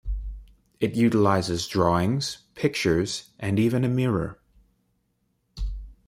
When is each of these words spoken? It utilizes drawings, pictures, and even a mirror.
It 0.79 0.95
utilizes 0.95 1.67
drawings, 1.67 2.39
pictures, 2.55 3.29
and 3.39 3.59
even 3.59 3.83
a 3.83 3.87
mirror. 3.87 4.39